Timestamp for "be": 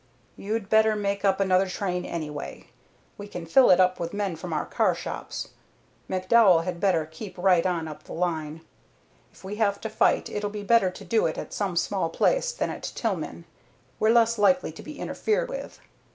10.49-10.63, 14.81-14.97